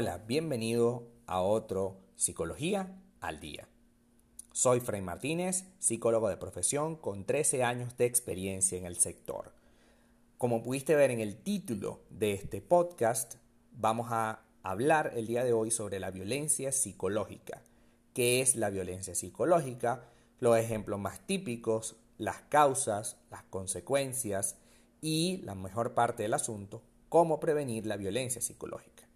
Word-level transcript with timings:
Hola, 0.00 0.22
bienvenido 0.28 1.08
a 1.26 1.40
otro 1.40 1.96
Psicología 2.14 3.02
al 3.18 3.40
Día. 3.40 3.66
Soy 4.52 4.78
Fray 4.78 5.02
Martínez, 5.02 5.64
psicólogo 5.80 6.28
de 6.28 6.36
profesión 6.36 6.94
con 6.94 7.24
13 7.24 7.64
años 7.64 7.96
de 7.96 8.04
experiencia 8.04 8.78
en 8.78 8.86
el 8.86 8.96
sector. 8.96 9.50
Como 10.36 10.62
pudiste 10.62 10.94
ver 10.94 11.10
en 11.10 11.18
el 11.18 11.42
título 11.42 11.98
de 12.10 12.32
este 12.32 12.60
podcast, 12.60 13.38
vamos 13.72 14.06
a 14.12 14.44
hablar 14.62 15.14
el 15.16 15.26
día 15.26 15.42
de 15.42 15.52
hoy 15.52 15.72
sobre 15.72 15.98
la 15.98 16.12
violencia 16.12 16.70
psicológica. 16.70 17.64
¿Qué 18.14 18.40
es 18.40 18.54
la 18.54 18.70
violencia 18.70 19.16
psicológica? 19.16 20.04
Los 20.38 20.56
ejemplos 20.58 21.00
más 21.00 21.26
típicos, 21.26 21.96
las 22.18 22.42
causas, 22.42 23.16
las 23.32 23.42
consecuencias 23.42 24.58
y, 25.00 25.38
la 25.38 25.56
mejor 25.56 25.94
parte 25.94 26.22
del 26.22 26.34
asunto, 26.34 26.82
cómo 27.08 27.40
prevenir 27.40 27.84
la 27.84 27.96
violencia 27.96 28.40
psicológica. 28.40 29.07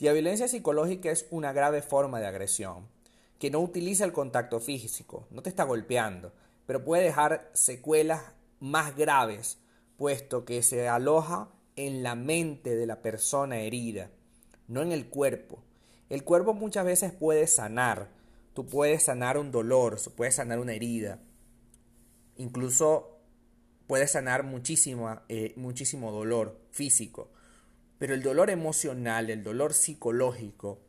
La 0.00 0.14
violencia 0.14 0.48
psicológica 0.48 1.10
es 1.10 1.26
una 1.30 1.52
grave 1.52 1.82
forma 1.82 2.20
de 2.20 2.26
agresión 2.26 2.88
que 3.38 3.50
no 3.50 3.60
utiliza 3.60 4.06
el 4.06 4.12
contacto 4.12 4.58
físico, 4.58 5.26
no 5.30 5.42
te 5.42 5.50
está 5.50 5.64
golpeando, 5.64 6.32
pero 6.64 6.82
puede 6.82 7.02
dejar 7.02 7.50
secuelas 7.52 8.22
más 8.60 8.96
graves, 8.96 9.58
puesto 9.98 10.46
que 10.46 10.62
se 10.62 10.88
aloja 10.88 11.50
en 11.76 12.02
la 12.02 12.14
mente 12.14 12.76
de 12.76 12.86
la 12.86 13.02
persona 13.02 13.58
herida, 13.58 14.10
no 14.68 14.80
en 14.80 14.92
el 14.92 15.10
cuerpo. 15.10 15.62
El 16.08 16.24
cuerpo 16.24 16.54
muchas 16.54 16.86
veces 16.86 17.12
puede 17.12 17.46
sanar, 17.46 18.08
tú 18.54 18.66
puedes 18.66 19.02
sanar 19.02 19.36
un 19.36 19.50
dolor, 19.50 19.98
puedes 20.16 20.36
sanar 20.36 20.60
una 20.60 20.72
herida, 20.72 21.18
incluso 22.36 23.18
puedes 23.86 24.12
sanar 24.12 24.44
muchísimo, 24.44 25.20
eh, 25.28 25.52
muchísimo 25.56 26.10
dolor 26.10 26.58
físico, 26.70 27.28
pero 28.00 28.14
el 28.14 28.22
dolor 28.22 28.48
emocional, 28.48 29.28
el 29.28 29.42
dolor 29.42 29.74
psicológico, 29.74 30.80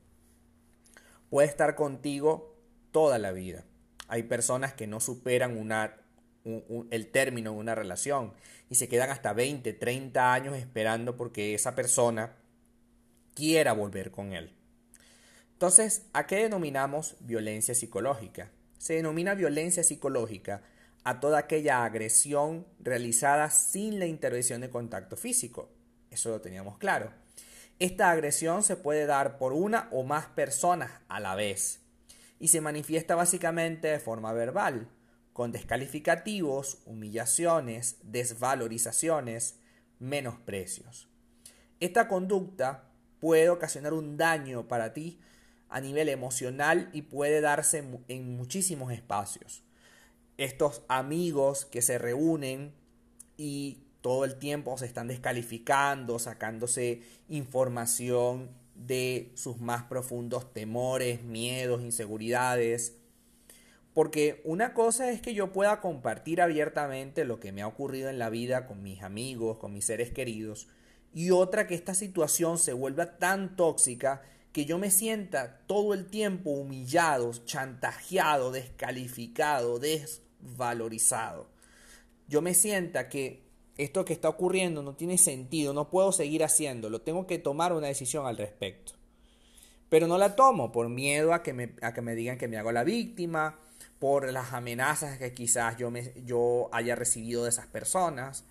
puede 1.29 1.49
estar 1.49 1.75
contigo 1.75 2.55
toda 2.93 3.19
la 3.19 3.33
vida. 3.33 3.65
Hay 4.07 4.23
personas 4.23 4.73
que 4.73 4.87
no 4.87 5.01
superan 5.01 5.57
una, 5.57 5.97
el 6.89 7.11
término 7.11 7.51
de 7.51 7.57
una 7.57 7.75
relación 7.75 8.31
y 8.69 8.75
se 8.75 8.87
quedan 8.87 9.09
hasta 9.09 9.33
20, 9.33 9.73
30 9.73 10.33
años 10.33 10.55
esperando 10.55 11.17
porque 11.17 11.53
esa 11.53 11.75
persona 11.75 12.37
quiera 13.35 13.73
volver 13.73 14.11
con 14.11 14.31
él. 14.31 14.53
Entonces, 15.51 16.05
¿a 16.13 16.25
qué 16.27 16.37
denominamos 16.37 17.17
violencia 17.19 17.75
psicológica? 17.75 18.51
Se 18.77 18.93
denomina 18.93 19.35
violencia 19.35 19.83
psicológica 19.83 20.61
a 21.03 21.19
toda 21.19 21.39
aquella 21.39 21.83
agresión 21.83 22.65
realizada 22.79 23.49
sin 23.49 23.99
la 23.99 24.05
intervención 24.05 24.61
de 24.61 24.69
contacto 24.69 25.17
físico. 25.17 25.67
Eso 26.11 26.29
lo 26.29 26.41
teníamos 26.41 26.77
claro. 26.77 27.11
Esta 27.79 28.11
agresión 28.11 28.61
se 28.61 28.75
puede 28.75 29.07
dar 29.07 29.39
por 29.39 29.53
una 29.53 29.87
o 29.91 30.03
más 30.03 30.27
personas 30.27 30.91
a 31.07 31.19
la 31.19 31.33
vez 31.33 31.79
y 32.37 32.49
se 32.49 32.61
manifiesta 32.61 33.15
básicamente 33.15 33.87
de 33.87 33.99
forma 33.99 34.33
verbal, 34.33 34.87
con 35.33 35.51
descalificativos, 35.51 36.79
humillaciones, 36.85 37.97
desvalorizaciones, 38.03 39.59
menosprecios. 39.99 41.07
Esta 41.79 42.07
conducta 42.07 42.91
puede 43.19 43.49
ocasionar 43.49 43.93
un 43.93 44.17
daño 44.17 44.67
para 44.67 44.93
ti 44.93 45.19
a 45.69 45.79
nivel 45.79 46.09
emocional 46.09 46.89
y 46.91 47.03
puede 47.03 47.39
darse 47.39 47.83
en 48.09 48.35
muchísimos 48.35 48.91
espacios. 48.91 49.63
Estos 50.37 50.83
amigos 50.89 51.65
que 51.65 51.81
se 51.81 51.97
reúnen 51.97 52.73
y 53.37 53.85
todo 54.01 54.25
el 54.25 54.35
tiempo 54.35 54.77
se 54.77 54.85
están 54.85 55.07
descalificando, 55.07 56.19
sacándose 56.19 57.01
información 57.29 58.49
de 58.75 59.31
sus 59.35 59.59
más 59.59 59.83
profundos 59.83 60.53
temores, 60.53 61.23
miedos, 61.23 61.81
inseguridades. 61.81 62.97
Porque 63.93 64.41
una 64.43 64.73
cosa 64.73 65.11
es 65.11 65.21
que 65.21 65.33
yo 65.33 65.51
pueda 65.51 65.81
compartir 65.81 66.41
abiertamente 66.41 67.25
lo 67.25 67.39
que 67.39 67.51
me 67.51 67.61
ha 67.61 67.67
ocurrido 67.67 68.09
en 68.09 68.19
la 68.19 68.29
vida 68.29 68.65
con 68.65 68.81
mis 68.81 69.03
amigos, 69.03 69.57
con 69.57 69.73
mis 69.73 69.85
seres 69.85 70.11
queridos, 70.11 70.67
y 71.13 71.31
otra 71.31 71.67
que 71.67 71.75
esta 71.75 71.93
situación 71.93 72.57
se 72.57 72.73
vuelva 72.73 73.17
tan 73.17 73.55
tóxica 73.55 74.21
que 74.53 74.65
yo 74.65 74.77
me 74.77 74.91
sienta 74.91 75.59
todo 75.67 75.93
el 75.93 76.07
tiempo 76.07 76.51
humillado, 76.51 77.33
chantajeado, 77.45 78.51
descalificado, 78.51 79.79
desvalorizado. 79.79 81.49
Yo 82.27 82.41
me 82.41 82.53
sienta 82.53 83.09
que 83.09 83.50
esto 83.77 84.05
que 84.05 84.13
está 84.13 84.29
ocurriendo 84.29 84.83
no 84.83 84.95
tiene 84.95 85.17
sentido, 85.17 85.73
no 85.73 85.89
puedo 85.89 86.11
seguir 86.11 86.43
haciéndolo, 86.43 87.01
tengo 87.01 87.27
que 87.27 87.39
tomar 87.39 87.73
una 87.73 87.87
decisión 87.87 88.27
al 88.27 88.37
respecto. 88.37 88.93
Pero 89.89 90.07
no 90.07 90.17
la 90.17 90.35
tomo 90.35 90.71
por 90.71 90.87
miedo 90.89 91.33
a 91.33 91.43
que 91.43 91.53
me, 91.53 91.75
a 91.81 91.93
que 91.93 92.01
me 92.01 92.15
digan 92.15 92.37
que 92.37 92.47
me 92.47 92.57
hago 92.57 92.71
la 92.71 92.83
víctima, 92.83 93.59
por 94.01 94.31
las 94.31 94.53
amenazas 94.53 95.19
que 95.19 95.31
quizás 95.31 95.77
yo, 95.77 95.91
me, 95.91 96.11
yo 96.25 96.69
haya 96.71 96.95
recibido 96.95 97.43
de 97.43 97.49
esas 97.49 97.67
personas. 97.67 98.45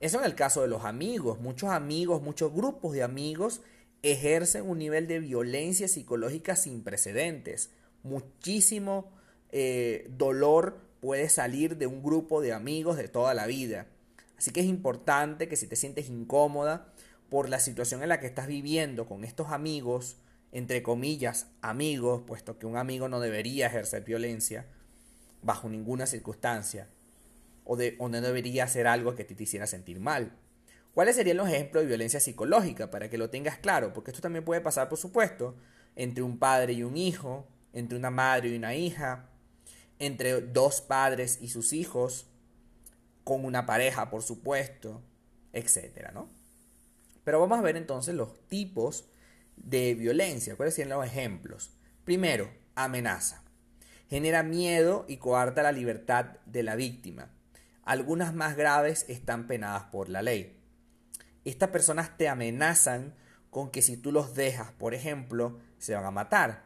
Eso 0.00 0.18
en 0.18 0.24
el 0.24 0.34
caso 0.34 0.62
de 0.62 0.68
los 0.68 0.84
amigos. 0.84 1.38
Muchos 1.38 1.70
amigos, 1.70 2.22
muchos 2.22 2.52
grupos 2.52 2.92
de 2.92 3.04
amigos 3.04 3.60
ejercen 4.02 4.68
un 4.68 4.78
nivel 4.78 5.06
de 5.06 5.20
violencia 5.20 5.86
psicológica 5.86 6.56
sin 6.56 6.82
precedentes. 6.82 7.70
Muchísimo 8.02 9.12
eh, 9.52 10.08
dolor 10.10 10.80
puede 11.00 11.28
salir 11.28 11.76
de 11.76 11.86
un 11.86 12.02
grupo 12.02 12.40
de 12.40 12.52
amigos 12.52 12.96
de 12.96 13.06
toda 13.06 13.32
la 13.32 13.46
vida. 13.46 13.86
Así 14.44 14.52
que 14.52 14.60
es 14.60 14.66
importante 14.66 15.48
que 15.48 15.56
si 15.56 15.66
te 15.66 15.74
sientes 15.74 16.10
incómoda 16.10 16.92
por 17.30 17.48
la 17.48 17.58
situación 17.58 18.02
en 18.02 18.10
la 18.10 18.20
que 18.20 18.26
estás 18.26 18.46
viviendo 18.46 19.06
con 19.06 19.24
estos 19.24 19.48
amigos, 19.48 20.18
entre 20.52 20.82
comillas, 20.82 21.46
amigos, 21.62 22.24
puesto 22.26 22.58
que 22.58 22.66
un 22.66 22.76
amigo 22.76 23.08
no 23.08 23.20
debería 23.20 23.68
ejercer 23.68 24.04
violencia 24.04 24.66
bajo 25.40 25.70
ninguna 25.70 26.04
circunstancia, 26.04 26.90
o, 27.64 27.76
de, 27.76 27.96
no 27.98 28.20
debería 28.20 28.64
hacer 28.64 28.86
algo 28.86 29.14
que 29.14 29.24
te, 29.24 29.34
te 29.34 29.44
hiciera 29.44 29.66
sentir 29.66 29.98
mal. 29.98 30.36
¿Cuáles 30.92 31.16
serían 31.16 31.38
los 31.38 31.48
ejemplos 31.48 31.84
de 31.84 31.88
violencia 31.88 32.20
psicológica 32.20 32.90
para 32.90 33.08
que 33.08 33.16
lo 33.16 33.30
tengas 33.30 33.56
claro? 33.56 33.94
Porque 33.94 34.10
esto 34.10 34.20
también 34.20 34.44
puede 34.44 34.60
pasar, 34.60 34.90
por 34.90 34.98
supuesto, 34.98 35.56
entre 35.96 36.22
un 36.22 36.38
padre 36.38 36.74
y 36.74 36.82
un 36.82 36.98
hijo, 36.98 37.48
entre 37.72 37.96
una 37.96 38.10
madre 38.10 38.50
y 38.50 38.56
una 38.58 38.74
hija, 38.74 39.30
entre 39.98 40.42
dos 40.42 40.82
padres 40.82 41.38
y 41.40 41.48
sus 41.48 41.72
hijos, 41.72 42.26
con 43.24 43.44
una 43.44 43.66
pareja, 43.66 44.10
por 44.10 44.22
supuesto, 44.22 45.02
etcétera, 45.52 46.12
¿no? 46.12 46.28
Pero 47.24 47.40
vamos 47.40 47.58
a 47.58 47.62
ver 47.62 47.76
entonces 47.76 48.14
los 48.14 48.46
tipos 48.48 49.08
de 49.56 49.94
violencia. 49.94 50.56
¿Cuáles 50.56 50.74
serían 50.74 50.98
los 50.98 51.06
ejemplos? 51.06 51.72
Primero, 52.04 52.50
amenaza. 52.74 53.42
Genera 54.10 54.42
miedo 54.42 55.06
y 55.08 55.16
coarta 55.16 55.62
la 55.62 55.72
libertad 55.72 56.36
de 56.44 56.62
la 56.62 56.76
víctima. 56.76 57.30
Algunas 57.82 58.34
más 58.34 58.56
graves 58.56 59.06
están 59.08 59.46
penadas 59.46 59.84
por 59.84 60.08
la 60.08 60.22
ley. 60.22 60.60
Estas 61.44 61.70
personas 61.70 62.16
te 62.16 62.28
amenazan 62.28 63.14
con 63.50 63.70
que 63.70 63.82
si 63.82 63.96
tú 63.96 64.12
los 64.12 64.34
dejas, 64.34 64.72
por 64.72 64.94
ejemplo, 64.94 65.58
se 65.78 65.94
van 65.94 66.04
a 66.04 66.10
matar. 66.10 66.64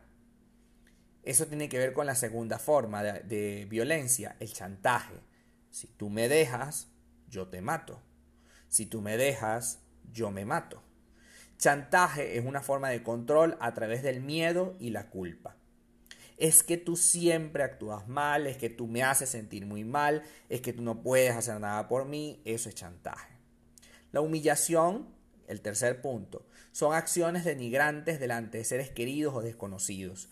Eso 1.23 1.47
tiene 1.47 1.69
que 1.69 1.79
ver 1.79 1.93
con 1.93 2.07
la 2.07 2.15
segunda 2.15 2.59
forma 2.59 3.03
de, 3.03 3.21
de 3.21 3.67
violencia, 3.67 4.37
el 4.41 4.53
chantaje. 4.53 5.15
Si 5.71 5.87
tú 5.87 6.11
me 6.11 6.29
dejas, 6.29 6.89
yo 7.29 7.49
te 7.49 7.61
mato. 7.61 8.01
Si 8.69 8.87
tú 8.87 9.01
me 9.01 9.17
dejas, 9.17 9.81
yo 10.13 10.31
me 10.31 10.45
mato. 10.45 10.83
Chantaje 11.59 12.39
es 12.39 12.45
una 12.45 12.63
forma 12.63 12.89
de 12.91 13.03
control 13.03 13.57
a 13.61 13.75
través 13.75 14.03
del 14.03 14.21
miedo 14.21 14.77
y 14.79 14.91
la 14.91 15.11
culpa. 15.11 15.57
Es 16.37 16.63
que 16.63 16.77
tú 16.77 16.95
siempre 16.95 17.65
actúas 17.65 18.07
mal, 18.07 18.47
es 18.47 18.57
que 18.57 18.71
tú 18.71 18.87
me 18.87 19.03
haces 19.03 19.31
sentir 19.31 19.67
muy 19.67 19.83
mal, 19.83 20.23
es 20.49 20.61
que 20.61 20.73
tú 20.73 20.83
no 20.83 21.03
puedes 21.03 21.35
hacer 21.35 21.59
nada 21.59 21.89
por 21.89 22.05
mí, 22.05 22.41
eso 22.45 22.69
es 22.69 22.77
chantaje. 22.77 23.35
La 24.13 24.21
humillación, 24.21 25.09
el 25.49 25.61
tercer 25.61 26.01
punto, 26.01 26.47
son 26.71 26.95
acciones 26.95 27.45
denigrantes 27.45 28.21
delante 28.21 28.59
de 28.59 28.65
seres 28.65 28.91
queridos 28.91 29.35
o 29.35 29.43
desconocidos. 29.43 30.29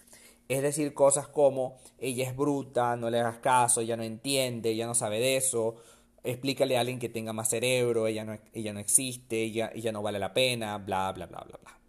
Es 0.49 0.63
decir, 0.63 0.95
cosas 0.95 1.29
como 1.29 1.79
ella 1.99 2.29
es 2.29 2.37
bruta, 2.37 2.97
no 2.97 3.11
le 3.11 3.19
hagas 3.19 3.39
caso, 3.39 3.81
ella 3.81 3.97
no 3.97 4.05
entiende, 4.05 4.71
ella 4.71 4.87
no 4.87 4.95
sabe 4.95 5.19
de 5.19 5.37
eso, 5.37 5.77
explícale 6.23 6.77
a 6.77 6.81
alguien 6.81 6.99
que 6.99 7.09
tenga 7.09 7.33
más 7.33 7.51
cerebro, 7.51 8.07
ella 8.07 8.25
no, 8.25 8.39
ella 8.53 8.73
no 8.73 8.81
existe, 8.81 9.43
ella, 9.43 9.71
ella 9.75 9.93
no 9.93 10.03
vale 10.03 10.19
la 10.19 10.33
pena, 10.33 10.79
bla, 10.79 11.13
bla, 11.13 11.27
bla, 11.27 11.41
bla, 11.41 11.59
bla. 11.63 11.81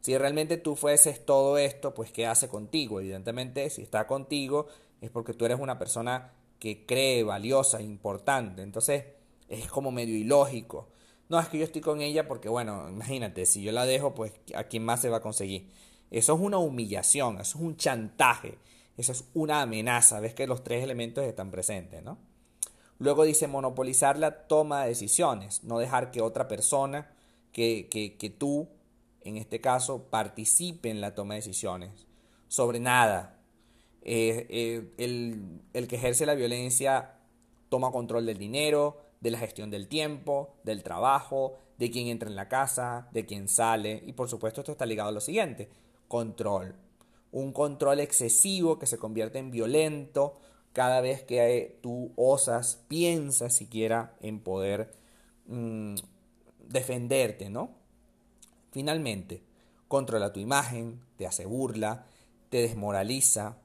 Si 0.00 0.16
realmente 0.16 0.56
tú 0.56 0.76
fueses 0.76 1.26
todo 1.26 1.58
esto, 1.58 1.92
pues 1.92 2.12
¿qué 2.12 2.26
hace 2.26 2.48
contigo? 2.48 3.00
Evidentemente, 3.00 3.68
si 3.70 3.82
está 3.82 4.06
contigo 4.06 4.68
es 5.00 5.10
porque 5.10 5.34
tú 5.34 5.44
eres 5.44 5.58
una 5.58 5.78
persona 5.78 6.32
que 6.58 6.86
cree 6.86 7.22
valiosa, 7.24 7.82
importante. 7.82 8.62
Entonces, 8.62 9.04
es 9.48 9.66
como 9.68 9.90
medio 9.90 10.16
ilógico. 10.16 10.88
No, 11.28 11.40
es 11.40 11.48
que 11.48 11.58
yo 11.58 11.64
estoy 11.64 11.80
con 11.80 12.00
ella 12.00 12.28
porque, 12.28 12.48
bueno, 12.48 12.88
imagínate, 12.88 13.46
si 13.46 13.62
yo 13.62 13.72
la 13.72 13.84
dejo, 13.84 14.14
pues 14.14 14.32
¿a 14.54 14.64
quién 14.64 14.84
más 14.84 15.00
se 15.00 15.08
va 15.08 15.18
a 15.18 15.22
conseguir? 15.22 15.68
Eso 16.10 16.34
es 16.34 16.40
una 16.40 16.58
humillación, 16.58 17.40
eso 17.40 17.58
es 17.58 17.64
un 17.64 17.76
chantaje, 17.76 18.58
eso 18.96 19.12
es 19.12 19.24
una 19.34 19.62
amenaza. 19.62 20.20
Ves 20.20 20.34
que 20.34 20.46
los 20.46 20.62
tres 20.62 20.82
elementos 20.82 21.24
están 21.24 21.50
presentes, 21.50 22.02
¿no? 22.02 22.18
Luego 22.98 23.24
dice 23.24 23.46
monopolizar 23.46 24.18
la 24.18 24.46
toma 24.46 24.82
de 24.82 24.88
decisiones, 24.88 25.64
no 25.64 25.78
dejar 25.78 26.10
que 26.10 26.22
otra 26.22 26.48
persona, 26.48 27.10
que, 27.52 27.88
que, 27.90 28.16
que 28.16 28.30
tú 28.30 28.68
en 29.26 29.36
este 29.36 29.60
caso, 29.60 30.04
participe 30.04 30.88
en 30.88 31.00
la 31.00 31.14
toma 31.14 31.34
de 31.34 31.40
decisiones 31.40 32.06
sobre 32.48 32.78
nada. 32.78 33.38
Eh, 34.02 34.46
eh, 34.48 34.92
el, 34.98 35.60
el 35.72 35.88
que 35.88 35.96
ejerce 35.96 36.26
la 36.26 36.34
violencia 36.34 37.14
toma 37.68 37.90
control 37.90 38.24
del 38.24 38.38
dinero, 38.38 38.98
de 39.20 39.32
la 39.32 39.38
gestión 39.38 39.70
del 39.70 39.88
tiempo, 39.88 40.54
del 40.62 40.84
trabajo, 40.84 41.58
de 41.76 41.90
quién 41.90 42.06
entra 42.06 42.28
en 42.28 42.36
la 42.36 42.48
casa, 42.48 43.08
de 43.10 43.26
quién 43.26 43.48
sale. 43.48 44.02
Y 44.06 44.12
por 44.12 44.28
supuesto 44.28 44.60
esto 44.60 44.72
está 44.72 44.86
ligado 44.86 45.08
a 45.08 45.12
lo 45.12 45.20
siguiente, 45.20 45.68
control. 46.08 46.74
Un 47.32 47.52
control 47.52 48.00
excesivo 48.00 48.78
que 48.78 48.86
se 48.86 48.98
convierte 48.98 49.38
en 49.38 49.50
violento 49.50 50.38
cada 50.72 51.00
vez 51.00 51.22
que 51.22 51.78
tú 51.82 52.12
osas, 52.16 52.84
piensas 52.88 53.54
siquiera 53.54 54.14
en 54.20 54.40
poder 54.40 54.92
mm, 55.46 55.94
defenderte, 56.68 57.48
¿no? 57.48 57.70
Finalmente, 58.72 59.42
controla 59.88 60.32
tu 60.32 60.40
imagen, 60.40 61.00
te 61.16 61.26
hace 61.26 61.46
burla, 61.46 62.04
te 62.50 62.58
desmoraliza, 62.58 63.56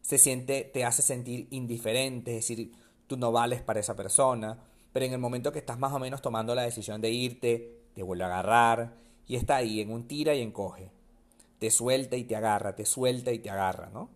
se 0.00 0.18
siente, 0.18 0.62
te 0.62 0.84
hace 0.84 1.02
sentir 1.02 1.48
indiferente, 1.50 2.36
es 2.36 2.48
decir, 2.48 2.72
tú 3.06 3.16
no 3.16 3.32
vales 3.32 3.60
para 3.60 3.80
esa 3.80 3.96
persona, 3.96 4.62
pero 4.92 5.06
en 5.06 5.12
el 5.12 5.18
momento 5.18 5.52
que 5.52 5.58
estás 5.58 5.78
más 5.78 5.92
o 5.92 5.98
menos 5.98 6.22
tomando 6.22 6.54
la 6.54 6.62
decisión 6.62 7.00
de 7.00 7.10
irte, 7.10 7.82
te 7.94 8.02
vuelve 8.02 8.24
a 8.24 8.28
agarrar 8.28 8.94
y 9.26 9.36
está 9.36 9.56
ahí 9.56 9.80
en 9.80 9.90
un 9.90 10.06
tira 10.06 10.34
y 10.34 10.42
encoge. 10.42 10.90
Te 11.58 11.70
suelta 11.70 12.16
y 12.16 12.24
te 12.24 12.36
agarra, 12.36 12.76
te 12.76 12.84
suelta 12.84 13.32
y 13.32 13.38
te 13.38 13.50
agarra, 13.50 13.90
¿no? 13.90 14.10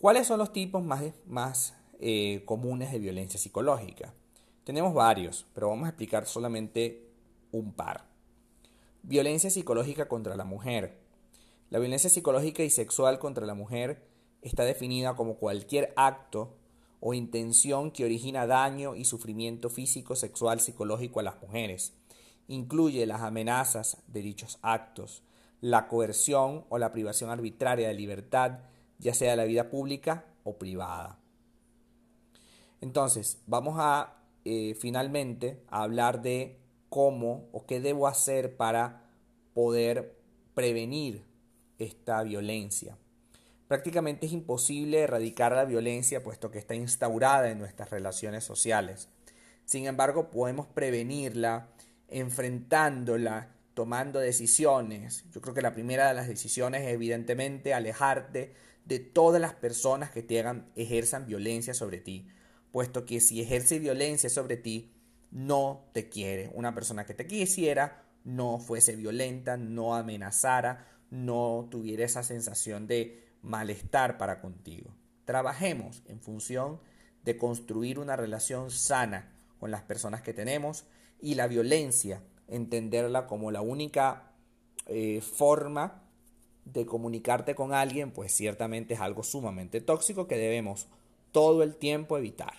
¿Cuáles 0.00 0.26
son 0.26 0.38
los 0.38 0.52
tipos 0.52 0.84
más, 0.84 1.02
más 1.26 1.74
eh, 2.00 2.42
comunes 2.44 2.92
de 2.92 2.98
violencia 2.98 3.40
psicológica? 3.40 4.12
Tenemos 4.64 4.94
varios, 4.94 5.46
pero 5.54 5.68
vamos 5.68 5.86
a 5.86 5.90
explicar 5.90 6.26
solamente 6.26 7.08
un 7.52 7.72
par. 7.72 8.04
Violencia 9.02 9.50
psicológica 9.50 10.08
contra 10.08 10.36
la 10.36 10.44
mujer. 10.44 10.98
La 11.70 11.78
violencia 11.78 12.10
psicológica 12.10 12.62
y 12.62 12.70
sexual 12.70 13.18
contra 13.18 13.46
la 13.46 13.54
mujer 13.54 14.06
está 14.42 14.64
definida 14.64 15.16
como 15.16 15.36
cualquier 15.36 15.92
acto 15.96 16.56
o 17.00 17.14
intención 17.14 17.90
que 17.90 18.04
origina 18.04 18.46
daño 18.46 18.96
y 18.96 19.04
sufrimiento 19.04 19.70
físico, 19.70 20.16
sexual, 20.16 20.60
psicológico 20.60 21.20
a 21.20 21.22
las 21.22 21.40
mujeres. 21.40 21.94
Incluye 22.48 23.06
las 23.06 23.22
amenazas 23.22 23.98
de 24.08 24.22
dichos 24.22 24.58
actos, 24.62 25.22
la 25.60 25.88
coerción 25.88 26.64
o 26.68 26.78
la 26.78 26.92
privación 26.92 27.30
arbitraria 27.30 27.88
de 27.88 27.94
libertad, 27.94 28.60
ya 28.98 29.14
sea 29.14 29.30
de 29.30 29.36
la 29.36 29.44
vida 29.44 29.70
pública 29.70 30.24
o 30.44 30.58
privada. 30.58 31.18
Entonces, 32.80 33.40
vamos 33.46 33.76
a 33.78 34.16
eh, 34.44 34.76
finalmente 34.78 35.62
hablar 35.68 36.22
de 36.22 36.58
cómo 36.88 37.48
o 37.52 37.66
qué 37.66 37.80
debo 37.80 38.06
hacer 38.06 38.56
para 38.56 39.02
poder 39.54 40.16
prevenir 40.54 41.24
esta 41.78 42.22
violencia. 42.22 42.96
Prácticamente 43.68 44.26
es 44.26 44.32
imposible 44.32 45.00
erradicar 45.00 45.52
la 45.52 45.64
violencia 45.64 46.22
puesto 46.22 46.50
que 46.50 46.58
está 46.58 46.74
instaurada 46.74 47.50
en 47.50 47.58
nuestras 47.58 47.90
relaciones 47.90 48.44
sociales. 48.44 49.08
Sin 49.64 49.86
embargo, 49.86 50.30
podemos 50.30 50.66
prevenirla 50.68 51.68
enfrentándola, 52.08 53.55
tomando 53.76 54.20
decisiones. 54.20 55.26
Yo 55.32 55.42
creo 55.42 55.52
que 55.52 55.60
la 55.60 55.74
primera 55.74 56.08
de 56.08 56.14
las 56.14 56.28
decisiones 56.28 56.80
es 56.80 56.94
evidentemente 56.94 57.74
alejarte 57.74 58.54
de 58.86 59.00
todas 59.00 59.38
las 59.38 59.52
personas 59.52 60.10
que 60.10 60.22
te 60.22 60.40
hagan, 60.40 60.70
ejerzan 60.76 61.26
violencia 61.26 61.74
sobre 61.74 61.98
ti, 61.98 62.26
puesto 62.72 63.04
que 63.04 63.20
si 63.20 63.42
ejerce 63.42 63.78
violencia 63.78 64.30
sobre 64.30 64.56
ti, 64.56 64.94
no 65.30 65.90
te 65.92 66.08
quiere. 66.08 66.50
Una 66.54 66.74
persona 66.74 67.04
que 67.04 67.12
te 67.12 67.26
quisiera 67.26 68.02
no 68.24 68.58
fuese 68.58 68.96
violenta, 68.96 69.58
no 69.58 69.94
amenazara, 69.94 70.86
no 71.10 71.68
tuviera 71.70 72.06
esa 72.06 72.22
sensación 72.22 72.86
de 72.86 73.26
malestar 73.42 74.16
para 74.16 74.40
contigo. 74.40 74.96
Trabajemos 75.26 76.02
en 76.06 76.22
función 76.22 76.80
de 77.24 77.36
construir 77.36 77.98
una 77.98 78.16
relación 78.16 78.70
sana 78.70 79.34
con 79.60 79.70
las 79.70 79.82
personas 79.82 80.22
que 80.22 80.32
tenemos 80.32 80.86
y 81.20 81.34
la 81.34 81.46
violencia, 81.46 82.22
entenderla 82.48 83.26
como 83.26 83.50
la 83.50 83.60
única 83.60 84.32
eh, 84.86 85.20
forma 85.20 86.02
de 86.64 86.86
comunicarte 86.86 87.54
con 87.54 87.72
alguien, 87.72 88.10
pues 88.10 88.32
ciertamente 88.32 88.94
es 88.94 89.00
algo 89.00 89.22
sumamente 89.22 89.80
tóxico 89.80 90.26
que 90.26 90.36
debemos 90.36 90.88
todo 91.32 91.62
el 91.62 91.76
tiempo 91.76 92.18
evitar. 92.18 92.54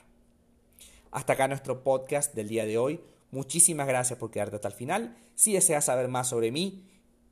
Hasta 1.12 1.34
acá 1.34 1.48
nuestro 1.48 1.84
podcast 1.84 2.34
del 2.34 2.48
día 2.48 2.66
de 2.66 2.78
hoy. 2.78 3.02
Muchísimas 3.32 3.88
gracias 3.88 4.20
por 4.20 4.32
quedarte 4.32 4.56
hasta 4.56 4.70
el 4.70 4.74
final. 4.74 5.18
Si 5.36 5.54
deseas 5.54 5.86
saber 5.86 6.08
más 6.08 6.30
sobre 6.30 6.52
mí 6.52 6.86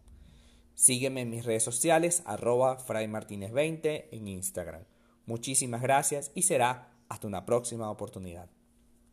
Sígueme 0.78 1.22
en 1.22 1.30
mis 1.30 1.44
redes 1.44 1.64
sociales, 1.64 2.22
arroba 2.24 2.78
fraymartinez20 2.78 4.10
en 4.12 4.28
Instagram. 4.28 4.84
Muchísimas 5.26 5.82
gracias 5.82 6.30
y 6.36 6.42
será 6.42 6.92
hasta 7.08 7.26
una 7.26 7.44
próxima 7.44 7.90
oportunidad. 7.90 8.48